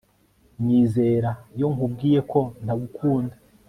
[0.65, 3.35] Nyizera iyo nkubwiye ko ntagukunda